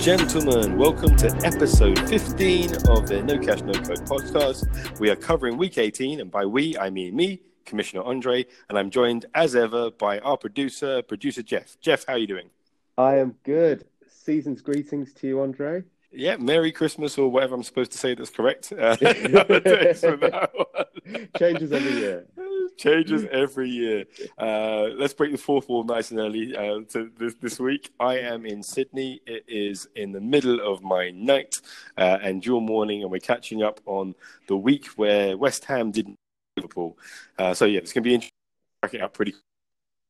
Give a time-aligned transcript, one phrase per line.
[0.00, 4.98] gentlemen, welcome to episode 15 of the No Cash No Code podcast.
[4.98, 8.88] We are covering week 18, and by we, I mean me, Commissioner Andre, and I'm
[8.88, 11.76] joined as ever by our producer, producer Jeff.
[11.82, 12.48] Jeff, how are you doing?
[12.96, 13.84] I am good.
[14.08, 15.84] Season's greetings to you, Andre.
[16.10, 18.72] Yeah, Merry Christmas or whatever I'm supposed to say that's correct.
[18.80, 18.96] Uh,
[21.38, 22.26] Changes every year.
[22.76, 24.04] Changes every year.
[24.38, 27.92] Uh, let's break the fourth wall nice and early uh, to this, this week.
[28.00, 29.20] I am in Sydney.
[29.26, 31.60] It is in the middle of my night
[31.98, 34.14] uh, and your morning, and we're catching up on
[34.48, 36.16] the week where West Ham didn't
[36.56, 36.98] Liverpool.
[37.38, 38.34] Uh, so yeah, it's going to be interesting.
[38.82, 39.34] Cracking up pretty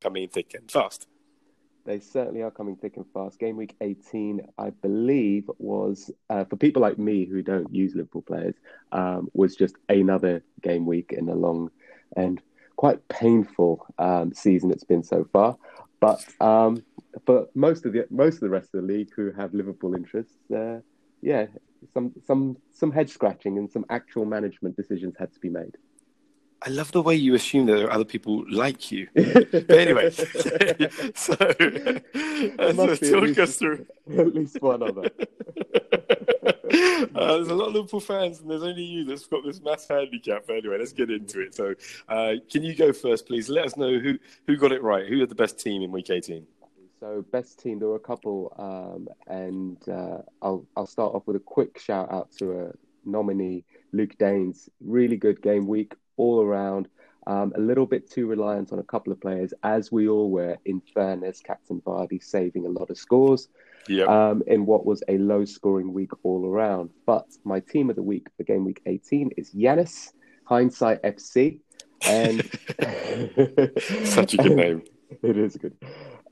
[0.00, 1.06] coming thick and fast.
[1.84, 3.38] They certainly are coming thick and fast.
[3.38, 8.22] Game week 18, I believe, was uh, for people like me who don't use Liverpool
[8.22, 8.54] players,
[8.92, 11.70] um, was just another game week in a long
[12.16, 12.40] and
[12.76, 15.56] quite painful um, season it's been so far.
[16.00, 16.82] But um,
[17.26, 20.50] for most of the most of the rest of the league who have Liverpool interests,
[20.50, 20.80] uh,
[21.20, 21.46] yeah,
[21.92, 25.76] some some some head scratching and some actual management decisions had to be made.
[26.62, 29.08] I love the way you assume that there are other people like you.
[29.14, 30.24] but anyway, so,
[31.14, 33.86] so talk least, us through.
[34.18, 35.08] At least one other.
[36.70, 39.88] Uh, there's a lot of Liverpool fans, and there's only you that's got this mass
[39.88, 40.44] handicap.
[40.46, 41.54] But anyway, let's get into it.
[41.54, 41.74] So,
[42.08, 43.48] uh, can you go first, please?
[43.48, 45.06] Let us know who, who got it right.
[45.06, 46.46] Who had the best team in Week 18?
[47.00, 47.78] So, best team.
[47.78, 52.12] There were a couple, um, and uh, I'll I'll start off with a quick shout
[52.12, 52.72] out to a
[53.04, 54.68] nominee, Luke Daines.
[54.80, 56.88] Really good game week all around.
[57.26, 60.58] Um, a little bit too reliant on a couple of players, as we all were.
[60.64, 63.48] In fairness, Captain Vardy saving a lot of scores
[63.88, 64.08] Yep.
[64.08, 66.90] um, in what was a low scoring week all around.
[67.06, 70.12] But my team of the week for game week 18 is Yanis,
[70.44, 71.60] Hindsight FC.
[72.02, 72.42] And
[74.06, 74.82] Such a good name.
[75.22, 75.76] it is good.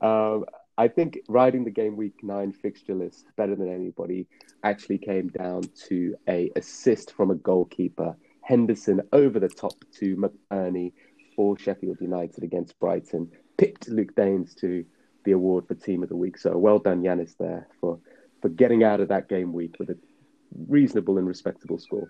[0.01, 0.45] Um,
[0.77, 4.27] I think riding the game week nine fixture list better than anybody
[4.63, 8.15] actually came down to a assist from a goalkeeper.
[8.41, 10.93] Henderson over the top to McBurnie
[11.35, 13.29] for Sheffield United against Brighton.
[13.57, 14.85] Picked Luke Daines to
[15.29, 16.37] the award for team of the week.
[16.37, 17.99] So well done, Yanis, there for
[18.41, 19.97] for getting out of that game week with a
[20.67, 22.09] reasonable and respectable score.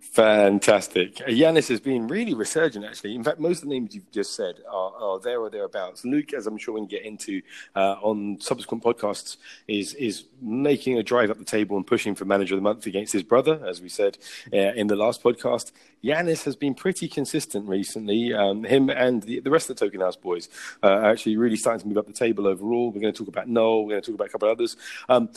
[0.00, 1.16] Fantastic.
[1.16, 3.14] Yanis has been really resurgent, actually.
[3.14, 6.04] In fact, most of the names you've just said are, are there or thereabouts.
[6.04, 7.42] Luke, as I'm sure we can get into
[7.76, 9.36] uh, on subsequent podcasts,
[9.68, 12.86] is is making a drive up the table and pushing for manager of the month
[12.86, 14.16] against his brother, as we said
[14.52, 15.70] uh, in the last podcast.
[16.02, 18.32] Yanis has been pretty consistent recently.
[18.32, 20.48] Um, him and the, the rest of the Token House boys
[20.82, 22.90] uh, are actually really starting to move up the table overall.
[22.90, 23.84] We're going to talk about Noel.
[23.84, 24.76] We're going to talk about a couple of others.
[25.08, 25.28] Um,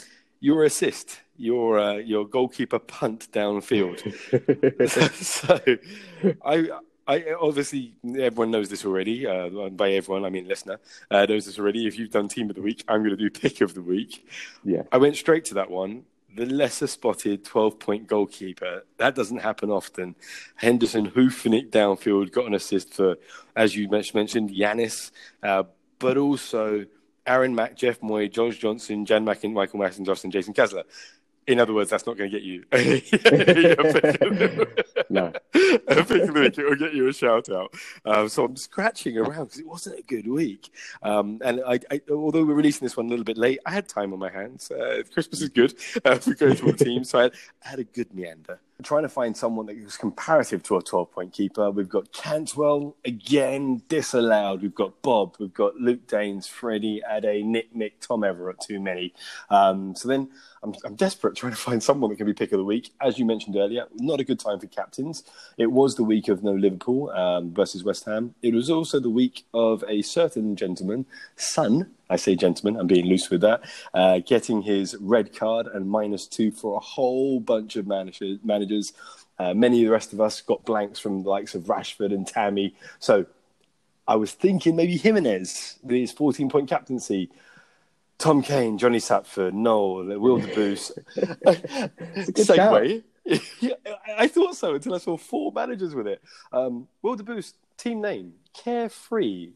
[0.44, 4.00] your assist, your uh, your goalkeeper punt downfield.
[5.24, 5.60] so,
[6.46, 6.70] I.
[7.06, 9.28] I obviously everyone knows this already.
[9.28, 10.80] Uh, by everyone, I mean listener
[11.12, 11.86] uh, knows this already.
[11.86, 14.26] If you've done team of the week, I'm going to do pick of the week.
[14.64, 14.84] Yeah.
[14.90, 16.06] I went straight to that one.
[16.34, 18.86] The lesser spotted 12 point goalkeeper.
[19.00, 20.16] That doesn't happen often.
[20.56, 23.18] Henderson hoofing it downfield, got an assist for,
[23.54, 25.12] as you mentioned, Yanis,
[25.44, 25.64] uh,
[26.00, 26.86] but also
[27.26, 30.84] Aaron Mack, Jeff Moy, George Johnson, Jan Mack, and Michael Masson, and Jason Kessler.
[31.46, 32.64] In other words, that's not going to get you.
[35.10, 35.32] No.
[35.54, 37.74] I think Luke, it will get you a shout out.
[38.04, 40.72] Um, so I'm scratching around because it wasn't a good week.
[41.04, 43.88] Um, and I, I, although we're releasing this one a little bit late, I had
[43.88, 44.72] time on my hands.
[44.72, 47.70] Uh, Christmas is good uh, for going to all the teams, so I had, I
[47.70, 48.60] had a good meander.
[48.84, 51.72] Trying to find someone that is comparative to a 12 point keeper.
[51.72, 54.62] We've got Cantwell again disallowed.
[54.62, 55.36] We've got Bob.
[55.40, 58.60] We've got Luke Daines, Freddie, Ade, Nick, Nick, Tom Everett.
[58.60, 59.14] Too many.
[59.50, 60.30] Um, so then
[60.64, 62.92] I'm, I'm desperate trying to find someone that can be pick of the week.
[63.02, 65.24] As you mentioned earlier, not a good time for captains.
[65.58, 68.36] It was the week of no Liverpool um, versus West Ham.
[68.42, 71.06] It was also the week of a certain gentleman,
[71.36, 71.92] son.
[72.14, 73.64] I say gentleman, I'm being loose with that,
[73.94, 78.38] uh, getting his red card and minus two for a whole bunch of managers.
[78.44, 78.94] managers.
[79.40, 82.28] Uh, many of the rest of us got blanks from the likes of Rashford and
[82.28, 82.76] Tammy.
[83.00, 83.26] So
[84.08, 87.32] I was thinking maybe Jimenez, his 14 point captaincy.
[88.20, 90.92] Tom Kane, Johnny Sapford, Noel, Will de Boos.
[91.18, 93.04] Segue.
[94.18, 96.22] I thought so until I saw four managers with it.
[96.52, 99.54] Um, Will de Boos, team name, Carefree.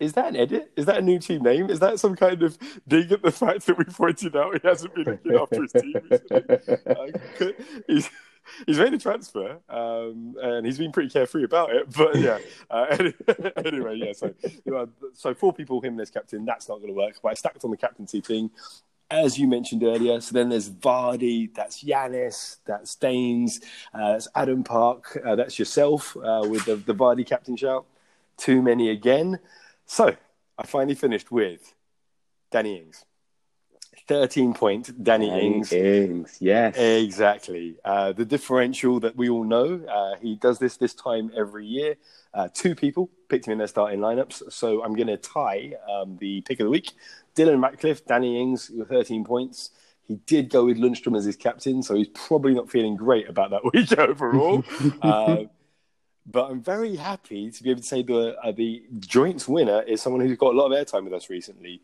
[0.00, 0.72] Is that an edit?
[0.76, 1.68] Is that a new team name?
[1.68, 2.58] Is that some kind of
[2.88, 5.94] dig at the fact that we pointed out he hasn't been looking after his team
[6.10, 7.52] recently?
[7.86, 8.10] He's,
[8.66, 11.92] he's made a transfer, um, and he's been pretty carefree about it.
[11.94, 12.38] But yeah,
[12.70, 13.10] uh,
[13.64, 14.12] anyway, yeah.
[14.12, 14.34] So,
[15.12, 16.46] so four people, him as captain.
[16.46, 17.16] That's not going to work.
[17.22, 18.50] But I stacked on the captaincy thing,
[19.10, 20.20] as you mentioned earlier.
[20.22, 23.62] So then there's Vardy, that's Yanis, that's Daines,
[23.92, 27.84] uh, that's Adam Park, uh, that's yourself uh, with the, the Vardy captain shout.
[28.38, 29.38] Too many again.
[29.90, 30.14] So
[30.56, 31.74] I finally finished with
[32.52, 33.04] Danny Ings.
[34.06, 35.72] 13 point Danny, Danny Ings.
[35.72, 36.76] Ings, yes.
[36.78, 37.74] Exactly.
[37.84, 39.84] Uh, the differential that we all know.
[39.84, 41.96] Uh, he does this this time every year.
[42.32, 44.52] Uh, two people picked him in their starting lineups.
[44.52, 46.92] So I'm going to tie um, the pick of the week.
[47.34, 49.70] Dylan Ratcliffe, Danny Ings with 13 points.
[50.06, 53.50] He did go with Lundstram as his captain, so he's probably not feeling great about
[53.50, 54.64] that week overall.
[56.30, 60.00] but I'm very happy to be able to say the uh, the joint winner is
[60.02, 61.80] someone who's got a lot of airtime with us recently,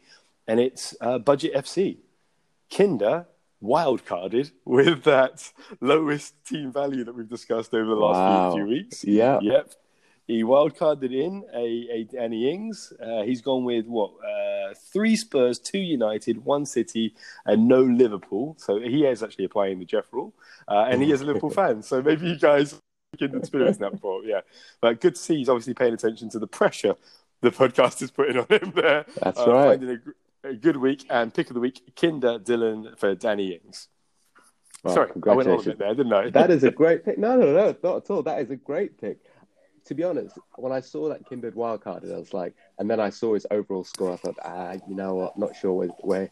[0.46, 1.96] and it's uh, Budget FC.
[2.74, 3.26] Kinder
[3.62, 8.54] wildcarded with that lowest team value that we've discussed over the last Wow.
[8.54, 9.04] few weeks.
[9.04, 9.38] Yeah.
[9.40, 9.72] Yep.
[10.26, 12.92] He wildcarded in a, a Danny Ings.
[13.00, 14.10] Uh, he's gone with what?
[14.24, 17.14] Uh, three Spurs, two United, one City,
[17.44, 18.56] and no Liverpool.
[18.58, 20.34] So he is actually applying the Jeff rule.
[20.66, 21.80] Uh, and he is a Liverpool fan.
[21.82, 22.74] So maybe you guys
[23.16, 24.22] kindred spirits in that.
[24.24, 24.40] Yeah.
[24.80, 26.94] But good to see he's obviously paying attention to the pressure
[27.42, 29.04] the podcast is putting on him there.
[29.22, 29.78] That's Uh, right.
[29.78, 30.00] Finding
[30.44, 33.88] a, a good week and pick of the week, Kinder Dylan for Danny Ings.
[34.82, 36.30] Well, Sorry, I went on a bit there, didn't I?
[36.30, 37.18] that is a great pick.
[37.18, 38.22] No, no, no, not at all.
[38.22, 39.18] That is a great pick.
[39.86, 43.08] To be honest, when I saw that Kindred wildcarded, I was like, and then I
[43.08, 44.12] saw his overall score.
[44.12, 45.38] I thought, ah, you know what?
[45.38, 46.30] Not sure where where,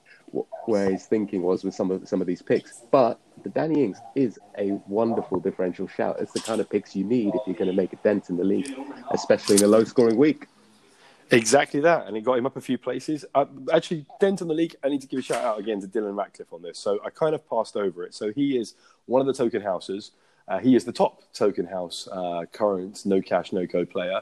[0.67, 2.83] where his thinking was with some of some of these picks.
[2.91, 6.17] But the Danny Ings is a wonderful differential shout.
[6.19, 8.37] It's the kind of picks you need if you're going to make a dent in
[8.37, 8.75] the league,
[9.13, 10.49] especially in a low-scoring week.
[11.31, 13.25] Exactly that, and it got him up a few places.
[13.35, 14.75] Uh, actually, dent in the league.
[14.83, 16.79] I need to give a shout out again to Dylan Ratcliffe on this.
[16.79, 18.15] So I kind of passed over it.
[18.15, 18.75] So he is
[19.07, 20.11] one of the token houses.
[20.47, 24.21] Uh, he is the top token house uh, current no cash no go player.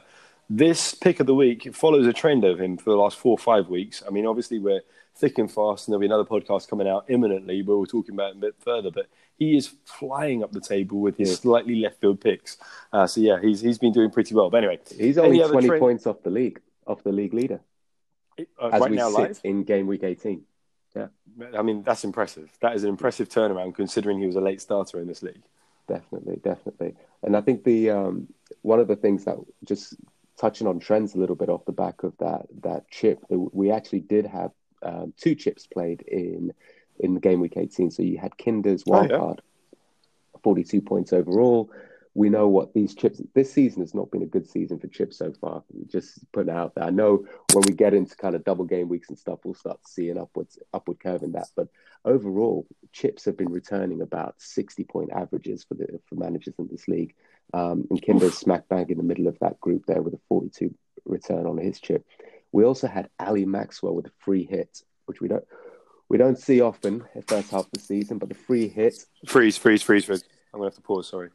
[0.49, 3.37] This pick of the week follows a trend of him for the last four or
[3.37, 4.03] five weeks.
[4.05, 4.81] I mean, obviously we're
[5.15, 8.31] thick and fast, and there'll be another podcast coming out imminently where we're talking about
[8.31, 8.91] it a bit further.
[8.91, 11.35] But he is flying up the table with his Yeah.
[11.35, 12.57] slightly left field picks.
[12.91, 14.49] Uh, so yeah, he's he's been doing pretty well.
[14.49, 17.61] But anyway, He's only 20 trend- points off the league, off the league leader,
[18.39, 19.39] uh, as right we now sit live.
[19.43, 20.43] in game week 18.
[20.95, 21.07] Yeah.
[21.57, 22.51] I mean, that's impressive.
[22.61, 25.41] That is an impressive turnaround considering he was a late starter in this league.
[25.87, 26.95] Definitely, definitely.
[27.23, 28.27] And I think the um,
[28.61, 29.35] one of the things that
[29.65, 29.95] just
[30.37, 33.99] touching on trends a little bit off the back of that that chip, we actually
[34.01, 34.51] did have
[34.81, 36.53] um, two chips played in
[36.99, 37.91] in the game week 18.
[37.91, 39.17] So you had Kinder's Oh, wild yeah.
[39.17, 39.41] card,
[40.43, 41.69] 42 points overall.
[42.15, 43.21] We know what these chips.
[43.33, 45.63] This season has not been a good season for chips so far.
[45.87, 46.83] Just putting it out there.
[46.83, 49.81] I know when we get into kind of double game weeks and stuff, we'll start
[49.83, 51.47] to see an upwards upward curve in that.
[51.55, 51.69] But
[52.05, 56.87] overall, chips have been returning about 60 point averages for the for managers in this
[56.87, 57.15] league.
[57.53, 60.73] Um, and Kinder's smack bang in the middle of that group there with a 42
[61.05, 62.05] return on his chip.
[62.51, 65.45] We also had Ali Maxwell with a free hit, which we don't
[66.09, 68.93] we don't see often in the first half of the season, but the free hit.
[69.25, 70.23] Freeze, freeze, freeze, freeze.
[70.53, 71.29] I'm going to have to pause, sorry.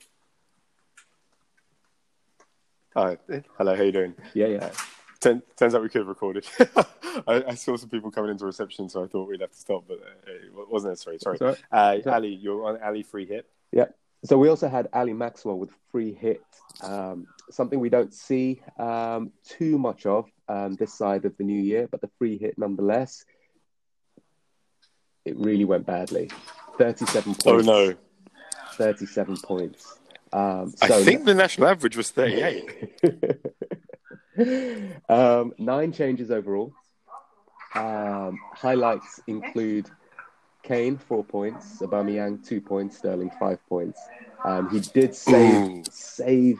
[2.94, 3.18] Hi.
[3.56, 4.14] Hello, how you doing?
[4.34, 4.70] Yeah, yeah.
[5.20, 6.46] Turn, turns out we could have recorded.
[7.26, 9.84] I, I saw some people coming into reception, so I thought we'd have to stop,
[9.86, 11.18] but uh, it wasn't necessary.
[11.18, 11.38] Sorry.
[11.38, 11.56] Sorry.
[11.70, 12.14] Uh, Sorry.
[12.14, 13.46] Ali, you're on Ali free hit.
[13.72, 13.86] Yeah.
[14.24, 16.42] So we also had Ali Maxwell with free hit,
[16.82, 21.60] um, something we don't see um, too much of um, this side of the new
[21.60, 23.24] year, but the free hit nonetheless,
[25.24, 26.30] it really went badly.
[26.78, 27.46] 37 points.
[27.46, 27.94] Oh, no.
[28.74, 29.98] 37 points.
[30.32, 33.00] Um, I think the national average was 38.
[35.08, 36.72] um, nine changes overall.
[37.74, 39.88] Um, highlights include
[40.62, 44.00] Kane four points, Aubameyang two points, Sterling five points.
[44.44, 45.82] Um, he did save Ooh.
[45.90, 46.58] save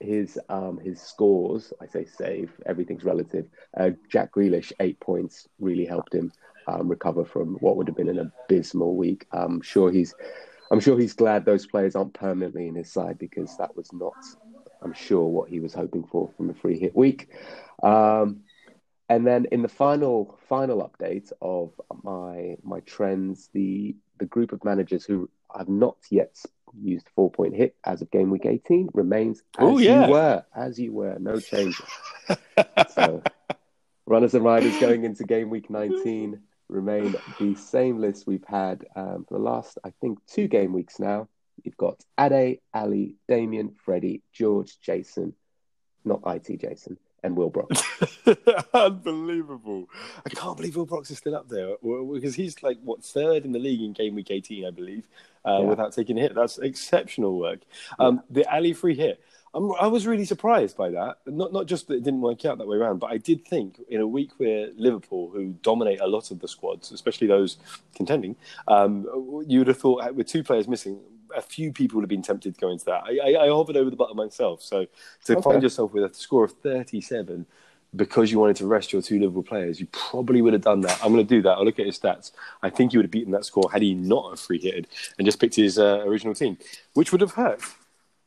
[0.00, 1.72] his um, his scores.
[1.80, 2.52] I say save.
[2.66, 3.46] Everything's relative.
[3.76, 6.32] Uh, Jack Grealish eight points really helped him
[6.66, 9.26] um, recover from what would have been an abysmal week.
[9.32, 10.14] I'm sure he's
[10.70, 14.14] I'm sure he's glad those players aren't permanently in his side because that was not,
[14.82, 17.28] I'm sure, what he was hoping for from a free hit week.
[17.82, 18.40] Um,
[19.08, 24.64] and then in the final final update of my my trends, the the group of
[24.64, 26.36] managers who have not yet
[26.82, 30.06] used four point hit as of game week 18 remains as Oh, yeah.
[30.06, 31.80] you were, as you were, no change.
[32.88, 33.22] so
[34.06, 39.24] runners and riders going into game week 19 remain the same list we've had um,
[39.28, 41.28] for the last, I think, two game weeks now.
[41.64, 45.34] You've got Ade, Ali, Damien, Freddie, George, Jason,
[46.04, 47.70] not IT Jason, and Will Brock.
[48.74, 49.88] Unbelievable.
[50.24, 53.52] I can't believe Will Brox is still up there because he's like, what, third in
[53.52, 55.08] the league in game week 18, I believe,
[55.44, 55.68] uh, Yeah.
[55.68, 56.34] without taking a hit.
[56.34, 57.60] That's exceptional work.
[57.98, 59.20] Um, The Ali free hit.
[59.56, 61.18] I'm, I was really surprised by that.
[61.26, 63.80] Not not just that it didn't work out that way around, but I did think
[63.88, 67.58] in a week where Liverpool, who dominate a lot of the squads, especially those
[67.94, 68.36] contending,
[68.68, 69.06] um,
[69.48, 71.00] you would have thought with two players missing,
[71.36, 73.04] a few people would have been tempted to go into that.
[73.04, 74.62] I, I, I hovered over the button myself.
[74.62, 74.86] So
[75.24, 75.38] to Okay.
[75.38, 77.46] find yourself with a score of 37,
[77.96, 80.98] because you wanted to rest your two Liverpool players, you probably would have done that.
[81.02, 81.52] I'm going to do that.
[81.52, 82.32] I'll look at his stats.
[82.62, 85.26] I think he would have beaten that score had he not have free hitted and
[85.26, 86.58] just picked his uh, original team,
[86.94, 87.62] which would have hurt.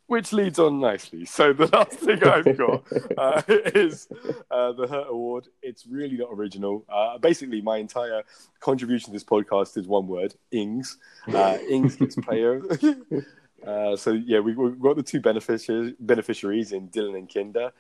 [0.10, 1.24] Which leads on nicely.
[1.26, 2.84] So the last thing I've got
[3.16, 4.08] uh, is
[4.50, 5.50] uh, the Hurt Award.
[5.62, 6.84] It's really not original.
[6.90, 8.24] Uh, basically, my entire
[8.60, 10.98] contribution to this podcast is one word: Ings.
[11.32, 12.62] Uh, Ings gets player.
[13.68, 17.74] Uh, so yeah, we, have got the two beneficiaries, beneficiaries in Dylan and Kinder.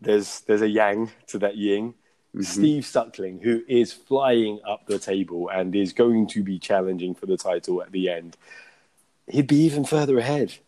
[0.00, 1.94] There's there's a yang to that ying.
[2.32, 2.42] Mm-hmm.
[2.42, 7.26] Steve Suckling, who is flying up the table and is going to be challenging for
[7.26, 8.36] the title at the end.
[9.26, 10.58] He'd be even further ahead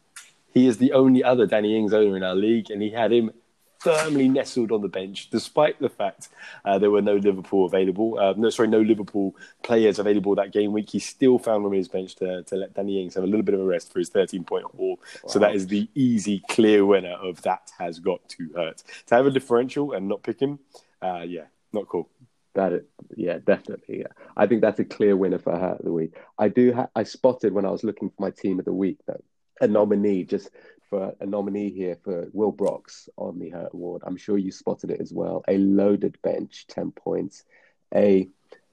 [0.57, 3.31] he is the only other Danny Ings owner in our league, and he had him
[3.79, 6.31] firmly nestled on the bench, despite the fact
[6.65, 8.19] uh, there were no Liverpool available.
[8.19, 10.89] Uh, no, sorry, no Liverpool players available that game week.
[10.89, 13.43] He still found room in his bench to, to let Danny Ings have a little
[13.43, 14.99] bit of a rest for his 13 point haul.
[15.23, 15.29] Wow.
[15.29, 18.83] So that is the easy, clear winner of that has got to hurt.
[19.09, 20.59] To have a differential and not pick him,
[21.03, 21.45] uh, yeah,
[21.75, 22.09] not cool.
[22.55, 22.83] That is,
[23.15, 23.99] yeah, definitely.
[23.99, 24.25] Yeah.
[24.39, 26.17] I think that's a clear winner for her of the week.
[26.39, 26.73] I do.
[26.73, 29.21] Ha- I spotted when I was looking for my team of the week though
[29.61, 30.51] a nominee just
[30.89, 34.03] for a nominee here for Will Brox on the Hurt Award.
[34.05, 35.45] I'm sure you spotted it as well.
[35.49, 37.45] A loaded bench, ten points.
[37.95, 38.29] A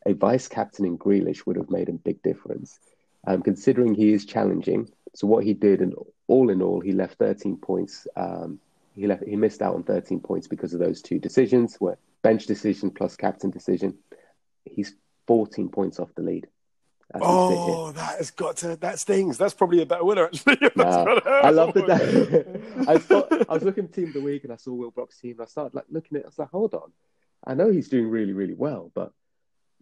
[0.06, 2.80] a vice captain in Grealish would have made a big difference.
[3.25, 5.96] Um, considering he is challenging, so what he did, and
[6.28, 8.06] all in all, he left 13 points.
[8.16, 8.60] Um,
[8.96, 12.46] he left he missed out on 13 points because of those two decisions, were bench
[12.46, 13.98] decision plus captain decision.
[14.66, 14.94] He's
[15.28, 16.48] 14 points off the lead.
[17.16, 18.76] Oh, that has got to.
[18.78, 19.38] That stings.
[19.38, 20.58] That's probably a better winner, actually.
[20.76, 22.62] Nah, I love that.
[22.88, 25.20] I thought I was looking at team of the week and I saw Will Brox's
[25.20, 25.38] team.
[25.42, 26.22] I started like looking at.
[26.22, 26.26] it.
[26.26, 26.92] I was like, hold on.
[27.46, 29.12] I know he's doing really, really well, but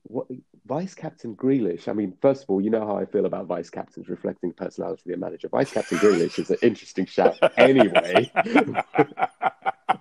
[0.03, 0.27] what
[0.65, 1.87] vice captain Grealish?
[1.87, 4.55] I mean, first of all, you know how I feel about vice captains reflecting the
[4.55, 5.47] personality of the manager.
[5.47, 8.31] Vice captain Grealish is an interesting shout, anyway.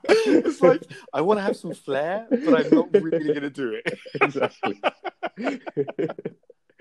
[0.08, 3.80] it's like I want to have some flair, but I'm not really going to do
[3.84, 3.98] it.
[4.20, 4.80] exactly.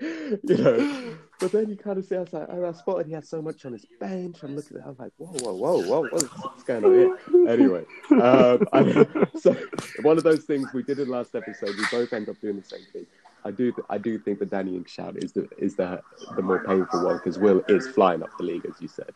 [0.00, 1.16] you know.
[1.38, 3.64] But then you kind of see, I was like, I spotted he had so much
[3.64, 4.42] on his bench.
[4.42, 7.48] I'm looking at I'm like, whoa, whoa, whoa, whoa, what's going on here?
[7.48, 9.06] Anyway, um, I,
[9.38, 9.56] so
[10.02, 12.64] one of those things we did in last episode, we both end up doing the
[12.64, 13.06] same thing.
[13.44, 16.02] I do, I do think the Danny Ings shout is the is the
[16.36, 19.12] the more painful one because Will is flying up the league, as you said.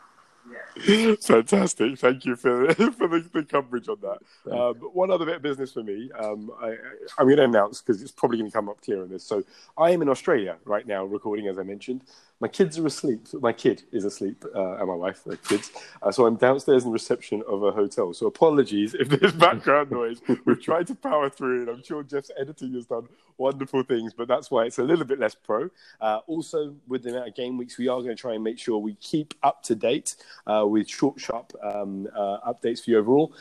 [1.23, 1.99] Fantastic.
[1.99, 4.53] Thank you for, for the, the coverage on that.
[4.53, 6.11] Um, one other bit of business for me.
[6.19, 6.71] Um, I,
[7.19, 9.25] am going to announce because it's probably going to come up clear on this.
[9.25, 9.45] So
[9.79, 12.03] I am in Australia right now recording, as I mentioned.
[12.45, 13.27] My kids are asleep.
[13.41, 15.73] My kid is asleep, uh, and my wife, the kids.
[16.03, 18.13] Uh, so I'm downstairs in reception of a hotel.
[18.13, 20.21] So apologies if there's background noise.
[20.45, 21.69] We've tried to power through it.
[21.71, 23.09] I'm sure Jeff's editing has done
[23.39, 25.71] wonderful things, but that's why it's a little bit less pro.
[26.03, 28.59] Uh, also, with the amount of game weeks, we are going to try and make
[28.59, 30.15] sure we keep up to date
[30.47, 33.33] uh, with short, sharp um, uh, updates for you overall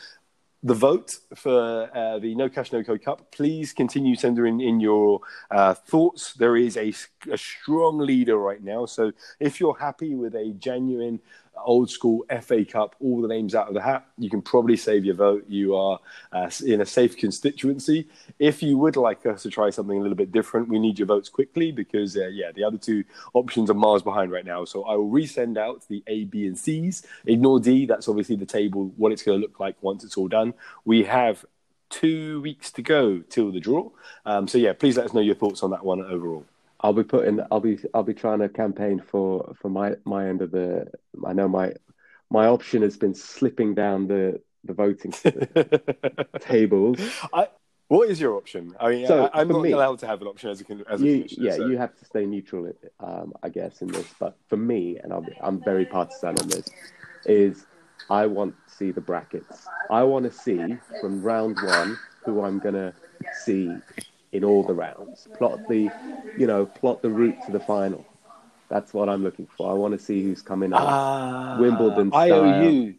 [0.63, 3.32] the vote for uh, the No Cash No Code Cup.
[3.32, 5.20] Please continue sending in, your
[5.51, 6.34] uh, thoughts.
[6.34, 6.93] There is a,
[7.29, 8.86] a, strong leader right now.
[8.86, 11.20] So if you're happy with a genuine
[11.57, 15.05] old school FA Cup, all the names out of the hat, you can probably save
[15.05, 15.45] your vote.
[15.48, 16.00] You are
[16.31, 18.07] uh, in a safe constituency.
[18.39, 21.05] If you would like us to try something a little bit different, we need your
[21.05, 24.65] votes quickly because, uh, yeah, the other two options are miles behind right now.
[24.65, 27.03] So I will resend out the A, B, and C's.
[27.25, 30.27] Ignore D, that's obviously the table, what it's going to look like once it's all
[30.27, 30.53] done.
[30.86, 31.45] We have
[31.89, 33.89] two weeks to go till the draw.
[34.25, 36.45] Um, so, yeah, please let us know your thoughts on that one overall.
[36.84, 37.40] I'll be putting.
[37.50, 37.80] I'll be.
[37.94, 40.92] I'll be trying to campaign for for my my end of the.
[41.25, 41.74] I know my
[42.30, 45.13] my option has been slipping down the the voting
[46.40, 47.00] tables.
[47.34, 47.48] I,
[47.88, 48.74] what is your option?
[48.80, 51.02] I mean, so I, am not me, allowed to have an option as a, as
[51.02, 51.68] a you, Yeah, so.
[51.68, 54.08] you have to stay neutral, um, I guess, in this.
[54.20, 56.66] But for me, and I'm, I'm very partisan on this,
[57.25, 57.66] is
[58.10, 59.68] I want to see the brackets.
[59.92, 62.94] I want to see from round one who I'm going to
[63.44, 63.75] see
[64.34, 65.28] in all the rounds.
[65.38, 65.90] Plot the,
[66.38, 68.06] you know, plot the route to the final.
[68.68, 69.70] That's what I'm looking for.
[69.70, 70.82] I want to see who's coming up.
[70.82, 72.10] Uh, Wimbledon.
[72.10, 72.22] Style.
[72.22, 72.96] I owe you.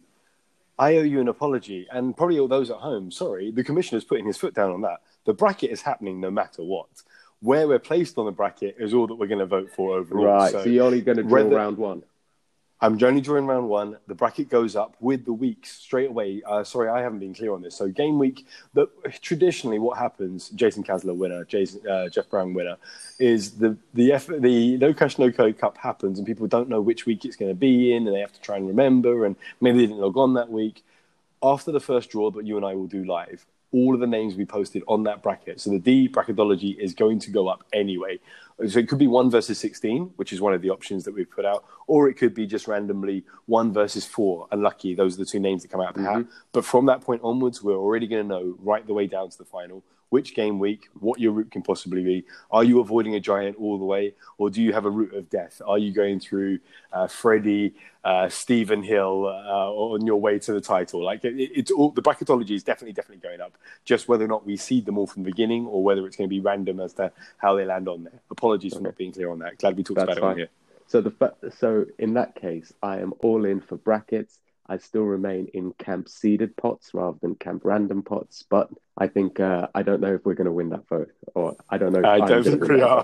[0.77, 3.11] I owe you an apology, and probably all those at home.
[3.11, 5.01] Sorry, the commissioner's putting his foot down on that.
[5.25, 6.87] The bracket is happening no matter what.
[7.41, 10.25] Where we're placed on the bracket is all that we're going to vote for overall.
[10.25, 10.51] Right.
[10.51, 12.03] So, so you're only going to draw round one.
[12.81, 13.97] I'm only drawing round one.
[14.07, 16.41] The bracket goes up with the weeks straight away.
[16.45, 17.75] Uh, sorry, I haven't been clear on this.
[17.75, 18.87] So game week, the,
[19.21, 22.75] traditionally what happens, Jason Kasler winner, Jason, uh, Jeff Brown winner,
[23.17, 26.81] is the the F, the No Cash No Code Cup happens and people don't know
[26.81, 29.37] which week it's going to be in and they have to try and remember and
[29.61, 30.83] maybe they didn't log on that week.
[31.41, 34.35] After the first draw that you and I will do live, all of the names
[34.35, 35.59] we posted on that bracket.
[35.59, 38.19] So the D bracketology is going to go up anyway.
[38.69, 41.29] So it could be one versus 16, which is one of the options that we've
[41.29, 44.47] put out, or it could be just randomly one versus four.
[44.53, 46.21] Unlucky, those are the two names that come out of the mm-hmm.
[46.21, 46.27] hat.
[46.53, 49.37] But from that point onwards, we're already going to know right the way down to
[49.37, 49.83] the final
[50.15, 52.23] which game week, what your route can possibly be.
[52.49, 55.29] Are you avoiding a giant all the way, or do you have a route of
[55.29, 55.61] death?
[55.67, 56.59] Are you going through
[56.93, 61.03] uh, Freddie, uh, Stephen Hill uh, on your way to the title?
[61.03, 63.57] Like it, it's all the bracketology is definitely definitely going up.
[63.83, 66.29] Just whether or not we seed them all from the beginning, or whether it's going
[66.29, 68.21] to be random as to how they land on there.
[68.31, 68.79] Apologies okay.
[68.79, 69.57] for not being clear on that.
[69.57, 70.29] Glad we talked That's about fine.
[70.29, 70.49] it on here.
[70.87, 74.39] So the so in that case, I am all in for brackets.
[74.65, 79.41] I still remain in camp seeded pots rather than camp random pots, but I think
[79.41, 82.07] uh, I don't know if we're going to win that vote, or I don't know.
[82.09, 83.03] I don't think we are.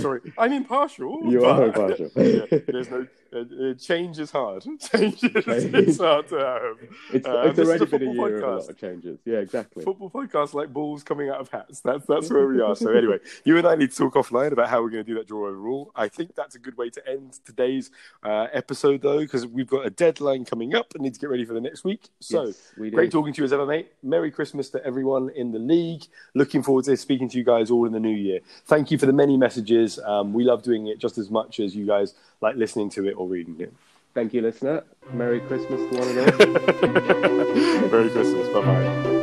[0.00, 1.22] Sorry, I'm impartial.
[1.24, 1.48] You but...
[1.48, 2.10] are impartial.
[2.16, 4.62] yeah, there's no uh, change is hard.
[4.80, 6.88] Change is hard to have.
[7.12, 8.36] It's, uh, it's already been a year podcast.
[8.36, 9.18] of a lot of changes.
[9.24, 9.84] Yeah, exactly.
[9.84, 11.80] Football podcasts like balls coming out of hats.
[11.80, 12.76] That's that's where we are.
[12.76, 15.18] So anyway, you and I need to talk offline about how we're going to do
[15.18, 15.92] that draw overall.
[15.94, 17.90] I think that's a good way to end today's
[18.22, 21.44] uh, episode, though, because we've got a deadline coming up and need to get ready
[21.44, 22.08] for the next week.
[22.20, 23.85] So yes, great talking to you as ever, mate.
[24.02, 26.04] Merry Christmas to everyone in the league.
[26.34, 28.40] Looking forward to speaking to you guys all in the new year.
[28.66, 29.98] Thank you for the many messages.
[29.98, 33.12] Um, we love doing it just as much as you guys like listening to it
[33.12, 33.72] or reading it.
[34.14, 34.82] Thank you, listener.
[35.12, 37.88] Merry Christmas to one and all.
[37.90, 38.48] Merry Christmas.
[38.48, 39.15] Bye bye.